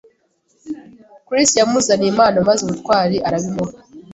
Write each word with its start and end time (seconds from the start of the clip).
Chris 1.27 1.49
yamuzaniye 1.59 2.09
impano 2.13 2.37
maze 2.47 2.59
ubutwari 2.63 3.15
arabimuha. 3.27 3.73